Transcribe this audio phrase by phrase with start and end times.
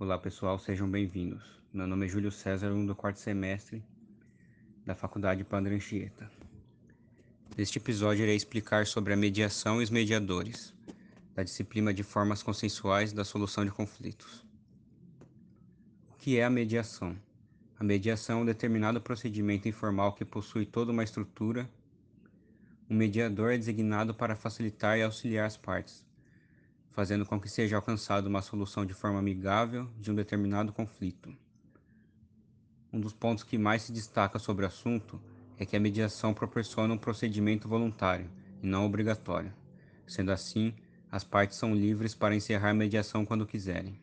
[0.00, 1.42] Olá pessoal, sejam bem-vindos.
[1.72, 3.82] Meu nome é Júlio César, um do quarto semestre
[4.86, 6.30] da Faculdade Padre Anchieta.
[7.56, 10.72] Neste episódio irei explicar sobre a mediação e os mediadores,
[11.34, 14.46] da disciplina de formas consensuais da solução de conflitos.
[16.12, 17.16] O que é a mediação?
[17.76, 21.68] A mediação é um determinado procedimento informal que possui toda uma estrutura.
[22.88, 26.06] Um mediador é designado para facilitar e auxiliar as partes,
[26.98, 31.32] fazendo com que seja alcançada uma solução de forma amigável de um determinado conflito.
[32.92, 35.22] Um dos pontos que mais se destaca sobre o assunto
[35.56, 38.28] é que a mediação proporciona um procedimento voluntário
[38.60, 39.54] e não obrigatório.
[40.08, 40.74] Sendo assim,
[41.08, 43.96] as partes são livres para encerrar a mediação quando quiserem.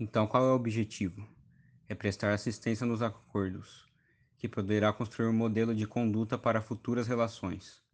[0.00, 1.28] Então, qual é o objetivo?
[1.86, 3.86] É prestar assistência nos acordos,
[4.38, 7.84] que poderá construir um modelo de conduta para futuras relações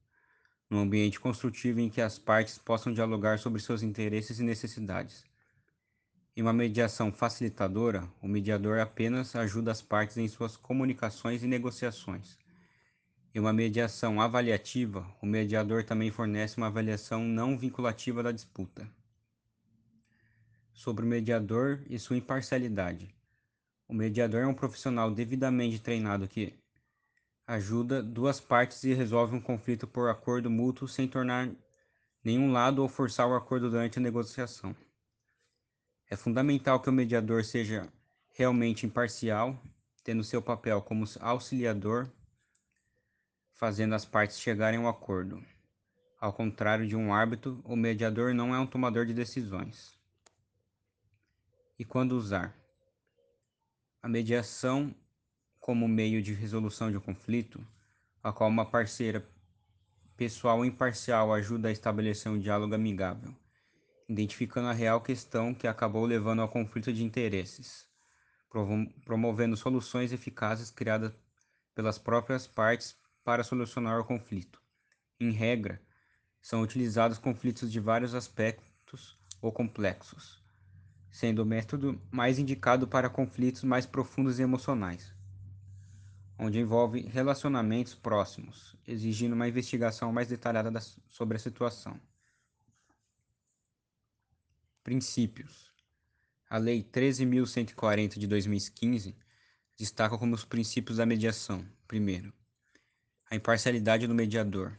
[0.73, 5.23] num ambiente construtivo em que as partes possam dialogar sobre seus interesses e necessidades.
[6.35, 12.39] Em uma mediação facilitadora, o mediador apenas ajuda as partes em suas comunicações e negociações.
[13.35, 18.89] Em uma mediação avaliativa, o mediador também fornece uma avaliação não vinculativa da disputa.
[20.73, 23.15] Sobre o mediador e sua imparcialidade.
[23.87, 26.55] O mediador é um profissional devidamente treinado que
[27.47, 31.51] ajuda duas partes e resolve um conflito por acordo mútuo sem tornar
[32.23, 34.75] nenhum lado ou forçar o acordo durante a negociação.
[36.09, 37.93] É fundamental que o mediador seja
[38.31, 39.61] realmente imparcial,
[40.05, 42.11] tendo seu papel como auxiliador,
[43.55, 45.43] fazendo as partes chegarem ao acordo.
[46.21, 49.99] Ao contrário de um árbitro, o mediador não é um tomador de decisões.
[51.79, 52.57] E quando usar?
[54.01, 54.95] A mediação
[55.63, 57.65] como meio de resolução de um conflito,
[58.21, 59.25] a qual uma parceira
[60.17, 63.33] pessoal imparcial ajuda a estabelecer um diálogo amigável,
[64.09, 67.87] identificando a real questão que acabou levando ao conflito de interesses,
[69.05, 71.13] promovendo soluções eficazes criadas
[71.77, 74.61] pelas próprias partes para solucionar o conflito.
[75.21, 75.81] Em regra,
[76.41, 80.43] são utilizados conflitos de vários aspectos ou complexos,
[81.09, 85.22] sendo o método mais indicado para conflitos mais profundos e emocionais
[86.39, 90.71] onde envolve relacionamentos próximos, exigindo uma investigação mais detalhada
[91.09, 92.01] sobre a situação.
[94.83, 95.71] Princípios.
[96.51, 99.17] A Lei 13.140 de 2015
[99.77, 101.65] destaca como os princípios da mediação.
[101.87, 102.33] Primeiro,
[103.31, 104.77] a imparcialidade do mediador.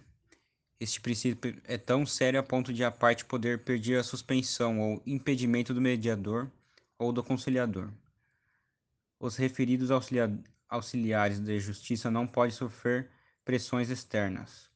[0.79, 5.01] Este princípio é tão sério a ponto de a parte poder pedir a suspensão ou
[5.05, 6.51] impedimento do mediador
[6.97, 7.89] ou do conciliador.
[9.19, 9.89] Os referidos
[10.73, 13.11] auxiliares de justiça não podem sofrer
[13.45, 14.71] pressões externas,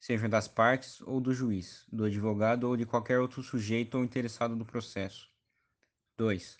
[0.00, 4.56] sejam das partes ou do juiz, do advogado ou de qualquer outro sujeito ou interessado
[4.56, 5.28] no processo.
[6.16, 6.56] 2.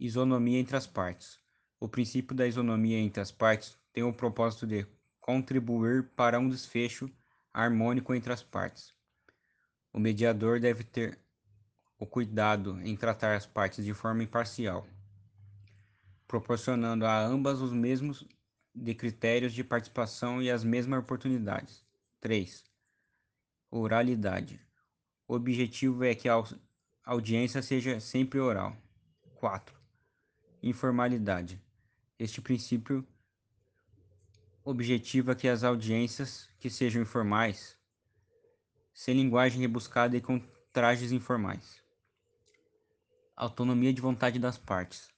[0.00, 1.38] Isonomia entre as partes.
[1.78, 4.84] O princípio da isonomia entre as partes tem o propósito de
[5.20, 7.08] contribuir para um desfecho
[7.54, 8.92] harmônico entre as partes.
[9.92, 11.20] O mediador deve ter
[12.00, 14.84] o cuidado em tratar as partes de forma imparcial
[16.30, 18.24] proporcionando a ambas os mesmos
[18.72, 21.84] de critérios de participação e as mesmas oportunidades.
[22.20, 22.62] 3.
[23.68, 24.64] Oralidade.
[25.26, 26.40] O objetivo é que a
[27.02, 28.76] audiência seja sempre oral.
[29.34, 29.76] 4.
[30.62, 31.60] Informalidade.
[32.16, 33.04] Este princípio
[34.62, 37.76] objetiva que as audiências que sejam informais,
[38.94, 40.38] sem linguagem rebuscada e com
[40.72, 41.82] trajes informais.
[43.34, 45.10] Autonomia de vontade das partes.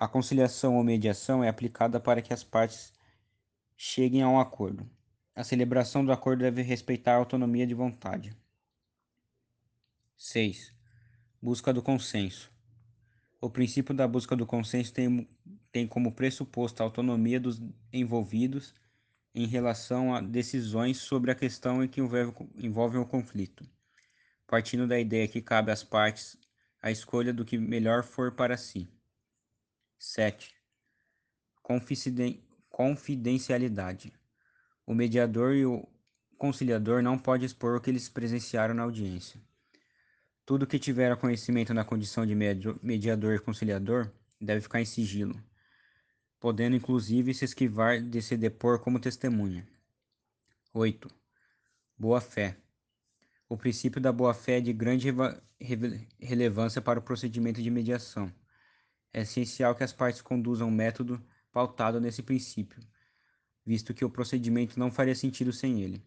[0.00, 2.90] A conciliação ou mediação é aplicada para que as partes
[3.76, 4.88] cheguem a um acordo.
[5.36, 8.34] A celebração do acordo deve respeitar a autonomia de vontade.
[10.16, 10.72] 6.
[11.42, 12.50] Busca do consenso.
[13.42, 15.28] O princípio da busca do consenso tem,
[15.70, 17.60] tem como pressuposto a autonomia dos
[17.92, 18.74] envolvidos
[19.34, 23.68] em relação a decisões sobre a questão em que envolvem o conflito,
[24.46, 26.38] partindo da ideia que cabe às partes
[26.80, 28.88] a escolha do que melhor for para si.
[30.02, 30.56] 7.
[32.70, 34.14] Confidencialidade.
[34.86, 35.86] O mediador e o
[36.38, 39.38] conciliador não podem expor o que eles presenciaram na audiência.
[40.46, 44.10] Tudo que tiver conhecimento na condição de mediador e conciliador
[44.40, 45.38] deve ficar em sigilo,
[46.40, 49.68] podendo inclusive se esquivar de se depor como testemunha.
[50.72, 51.10] 8.
[51.98, 52.56] Boa-fé.
[53.46, 55.08] O princípio da boa-fé é de grande
[56.18, 58.32] relevância para o procedimento de mediação
[59.12, 62.80] é essencial que as partes conduzam um método pautado nesse princípio,
[63.64, 66.04] visto que o procedimento não faria sentido sem ele.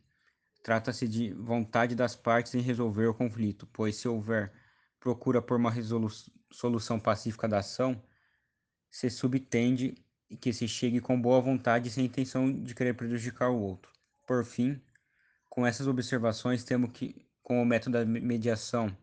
[0.61, 4.53] Trata-se de vontade das partes em resolver o conflito, pois se houver
[4.99, 5.73] procura por uma
[6.49, 8.01] solução pacífica da ação,
[8.89, 9.95] se subtende
[10.39, 13.91] que se chegue com boa vontade sem intenção de querer prejudicar o outro.
[14.25, 14.81] Por fim,
[15.49, 18.95] com essas observações, temos que, com o método da mediação,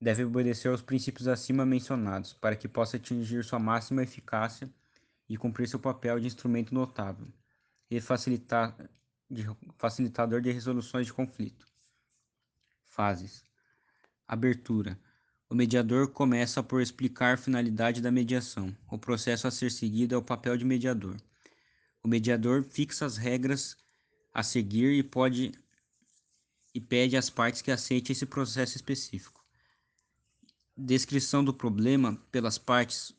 [0.00, 4.70] deve obedecer aos princípios acima mencionados, para que possa atingir sua máxima eficácia
[5.28, 7.26] e cumprir seu papel de instrumento notável
[7.90, 8.76] e facilitar,
[9.30, 9.46] de,
[9.76, 11.66] facilitador de resoluções de conflito.
[12.84, 13.44] Fases:
[14.26, 14.98] Abertura.
[15.48, 18.76] O mediador começa por explicar a finalidade da mediação.
[18.90, 21.16] O processo a ser seguido é o papel de mediador.
[22.02, 23.76] O mediador fixa as regras
[24.34, 25.52] a seguir e pode
[26.74, 29.35] e pede às partes que aceitem esse processo específico.
[30.76, 33.12] Descrição do problema pelas partes.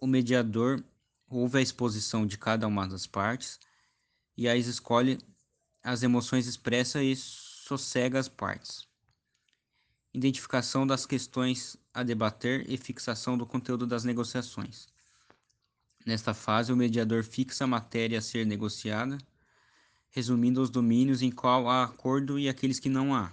[0.00, 0.84] O mediador
[1.28, 3.58] ouve a exposição de cada uma das partes
[4.36, 5.18] e aí escolhe
[5.82, 8.90] as emoções expressas e sossega as partes
[10.12, 14.88] identificação das questões a debater e fixação do conteúdo das negociações.
[16.04, 19.18] Nesta fase, o mediador fixa a matéria a ser negociada,
[20.10, 23.32] resumindo os domínios em qual há acordo e aqueles que não há.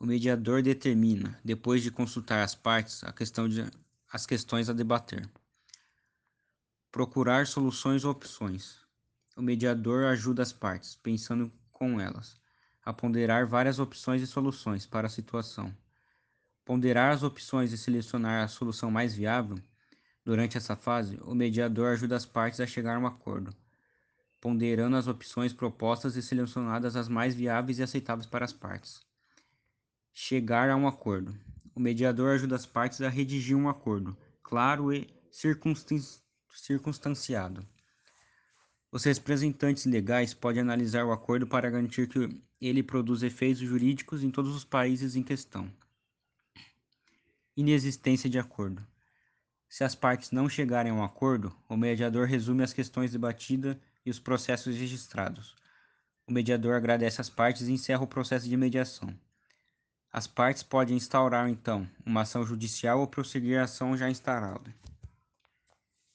[0.00, 3.64] O mediador determina, depois de consultar as partes, a questão de,
[4.12, 5.28] as questões a debater.
[6.90, 8.78] Procurar soluções ou opções.
[9.36, 12.38] O mediador ajuda as partes, pensando com elas
[12.88, 15.76] a ponderar várias opções e soluções para a situação.
[16.64, 19.58] Ponderar as opções e selecionar a solução mais viável.
[20.24, 23.54] Durante essa fase, o mediador ajuda as partes a chegar a um acordo,
[24.40, 29.06] ponderando as opções propostas e selecionadas as mais viáveis e aceitáveis para as partes.
[30.20, 31.32] Chegar a um acordo.
[31.76, 37.64] O mediador ajuda as partes a redigir um acordo, claro e circunstanciado.
[38.90, 44.30] Os representantes legais podem analisar o acordo para garantir que ele produz efeitos jurídicos em
[44.32, 45.72] todos os países em questão.
[47.56, 48.84] Inexistência de acordo.
[49.68, 54.10] Se as partes não chegarem a um acordo, o mediador resume as questões debatidas e
[54.10, 55.54] os processos registrados.
[56.26, 59.16] O mediador agradece às partes e encerra o processo de mediação.
[60.12, 64.74] As partes podem instaurar, então, uma ação judicial ou prosseguir a ação já instaurada.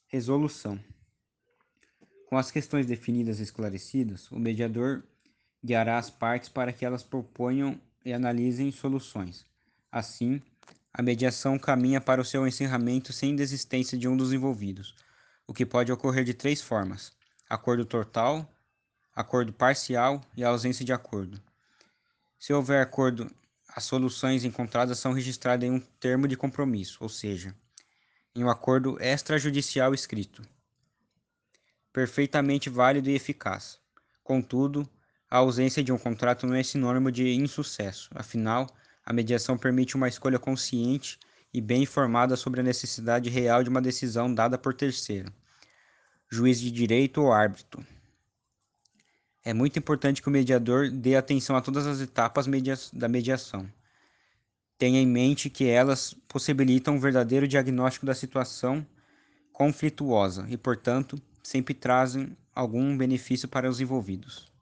[0.08, 0.80] Resolução.
[2.28, 5.04] Com as questões definidas e esclarecidas, o mediador
[5.64, 9.46] guiará as partes para que elas proponham e analisem soluções.
[9.92, 10.42] Assim,
[10.92, 14.96] a mediação caminha para o seu encerramento sem desistência de um dos envolvidos,
[15.48, 17.12] o que pode ocorrer de três formas:
[17.50, 18.52] acordo total,
[19.16, 21.40] acordo parcial e ausência de acordo.
[22.40, 23.32] Se houver acordo,
[23.76, 27.56] as soluções encontradas são registradas em um termo de compromisso, ou seja,
[28.36, 30.42] em um acordo extrajudicial escrito
[31.94, 33.80] perfeitamente válido e eficaz.
[34.24, 34.90] Contudo,
[35.30, 38.68] a ausência de um contrato não é sinônimo de insucesso, afinal,
[39.06, 41.20] a mediação permite uma escolha consciente
[41.54, 45.32] e bem informada sobre a necessidade real de uma decisão dada por terceiro,
[46.32, 47.86] juiz de direito ou árbitro.
[49.46, 53.70] É muito importante que o mediador dê atenção a todas as etapas media da mediação.
[54.78, 58.86] Tenha em mente que elas possibilitam um verdadeiro diagnóstico da situação
[59.52, 64.53] conflituosa e, portanto, sempre trazem algum benefício para os envolvidos.